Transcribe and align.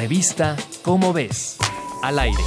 Revista 0.00 0.56
Cómo 0.80 1.12
ves, 1.12 1.58
al 2.02 2.18
aire. 2.18 2.42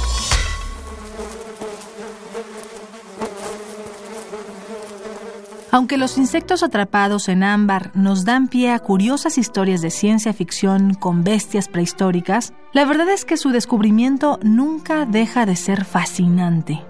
Aunque 5.70 5.96
los 5.96 6.18
insectos 6.18 6.64
atrapados 6.64 7.28
en 7.28 7.44
ámbar 7.44 7.92
nos 7.94 8.24
dan 8.24 8.48
pie 8.48 8.72
a 8.72 8.80
curiosas 8.80 9.38
historias 9.38 9.82
de 9.82 9.90
ciencia 9.90 10.32
ficción 10.32 10.94
con 10.94 11.22
bestias 11.22 11.68
prehistóricas, 11.68 12.52
la 12.72 12.84
verdad 12.86 13.08
es 13.10 13.24
que 13.24 13.36
su 13.36 13.50
descubrimiento 13.50 14.40
nunca 14.42 15.06
deja 15.06 15.46
de 15.46 15.54
ser 15.54 15.84
fascinante. 15.84 16.82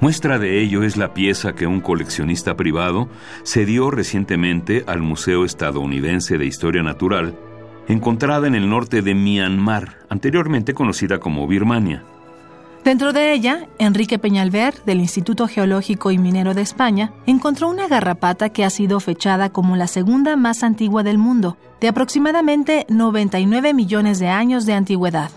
Muestra 0.00 0.38
de 0.38 0.60
ello 0.60 0.82
es 0.82 0.98
la 0.98 1.14
pieza 1.14 1.54
que 1.54 1.66
un 1.66 1.80
coleccionista 1.80 2.54
privado 2.54 3.08
cedió 3.44 3.90
recientemente 3.90 4.84
al 4.86 5.00
Museo 5.00 5.46
Estadounidense 5.46 6.36
de 6.36 6.44
Historia 6.44 6.82
Natural, 6.82 7.34
encontrada 7.88 8.46
en 8.46 8.54
el 8.54 8.68
norte 8.68 9.02
de 9.02 9.14
Myanmar, 9.14 9.96
anteriormente 10.08 10.74
conocida 10.74 11.18
como 11.18 11.46
Birmania. 11.46 12.02
Dentro 12.84 13.12
de 13.12 13.32
ella, 13.32 13.68
Enrique 13.78 14.18
Peñalver, 14.18 14.74
del 14.84 14.98
Instituto 14.98 15.46
Geológico 15.46 16.10
y 16.10 16.18
Minero 16.18 16.52
de 16.52 16.62
España, 16.62 17.12
encontró 17.26 17.68
una 17.68 17.86
garrapata 17.86 18.48
que 18.48 18.64
ha 18.64 18.70
sido 18.70 18.98
fechada 18.98 19.50
como 19.50 19.76
la 19.76 19.86
segunda 19.86 20.34
más 20.34 20.64
antigua 20.64 21.04
del 21.04 21.16
mundo, 21.16 21.56
de 21.80 21.86
aproximadamente 21.86 22.84
99 22.88 23.72
millones 23.72 24.18
de 24.18 24.28
años 24.28 24.66
de 24.66 24.74
antigüedad. 24.74 25.30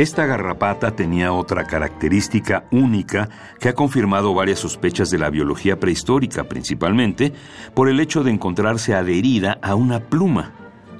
Esta 0.00 0.24
garrapata 0.24 0.96
tenía 0.96 1.34
otra 1.34 1.66
característica 1.66 2.64
única 2.70 3.28
que 3.60 3.68
ha 3.68 3.74
confirmado 3.74 4.32
varias 4.32 4.58
sospechas 4.58 5.10
de 5.10 5.18
la 5.18 5.28
biología 5.28 5.78
prehistórica, 5.78 6.44
principalmente 6.44 7.34
por 7.74 7.86
el 7.90 8.00
hecho 8.00 8.24
de 8.24 8.30
encontrarse 8.30 8.94
adherida 8.94 9.58
a 9.60 9.74
una 9.74 10.00
pluma. 10.00 10.54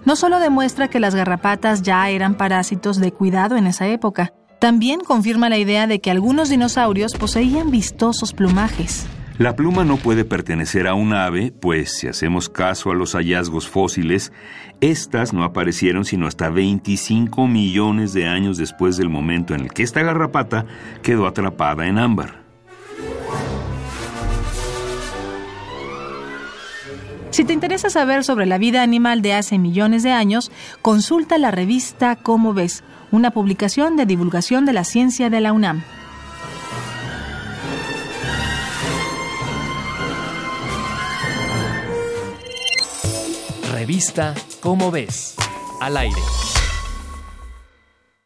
No 0.04 0.16
solo 0.16 0.38
demuestra 0.38 0.88
que 0.88 1.00
las 1.00 1.14
garrapatas 1.14 1.80
ya 1.80 2.10
eran 2.10 2.34
parásitos 2.34 2.98
de 2.98 3.10
cuidado 3.10 3.56
en 3.56 3.68
esa 3.68 3.88
época, 3.88 4.34
también 4.58 5.00
confirma 5.00 5.48
la 5.48 5.56
idea 5.56 5.86
de 5.86 6.02
que 6.02 6.10
algunos 6.10 6.50
dinosaurios 6.50 7.14
poseían 7.14 7.70
vistosos 7.70 8.34
plumajes. 8.34 9.06
La 9.40 9.56
pluma 9.56 9.86
no 9.86 9.96
puede 9.96 10.26
pertenecer 10.26 10.86
a 10.86 10.92
un 10.92 11.14
ave, 11.14 11.50
pues 11.50 11.96
si 11.96 12.06
hacemos 12.06 12.50
caso 12.50 12.90
a 12.90 12.94
los 12.94 13.14
hallazgos 13.14 13.66
fósiles, 13.70 14.34
estas 14.82 15.32
no 15.32 15.44
aparecieron 15.44 16.04
sino 16.04 16.26
hasta 16.26 16.50
25 16.50 17.48
millones 17.48 18.12
de 18.12 18.26
años 18.26 18.58
después 18.58 18.98
del 18.98 19.08
momento 19.08 19.54
en 19.54 19.62
el 19.62 19.72
que 19.72 19.82
esta 19.82 20.02
garrapata 20.02 20.66
quedó 21.02 21.26
atrapada 21.26 21.86
en 21.86 21.96
ámbar. 21.96 22.42
Si 27.30 27.44
te 27.44 27.54
interesa 27.54 27.88
saber 27.88 28.24
sobre 28.24 28.44
la 28.44 28.58
vida 28.58 28.82
animal 28.82 29.22
de 29.22 29.32
hace 29.32 29.58
millones 29.58 30.02
de 30.02 30.10
años, 30.10 30.52
consulta 30.82 31.38
la 31.38 31.50
revista 31.50 32.14
Cómo 32.14 32.52
ves, 32.52 32.84
una 33.10 33.30
publicación 33.30 33.96
de 33.96 34.04
divulgación 34.04 34.66
de 34.66 34.74
la 34.74 34.84
ciencia 34.84 35.30
de 35.30 35.40
la 35.40 35.54
UNAM. 35.54 35.82
Revista 43.80 44.34
Cómo 44.60 44.90
ves, 44.90 45.36
al 45.80 45.96
aire. 45.96 46.20